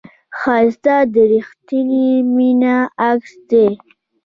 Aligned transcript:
ښایست 0.39 0.85
د 1.13 1.15
رښتینې 1.33 2.05
مینې 2.35 2.77
عکس 3.07 3.31
دی 3.49 3.67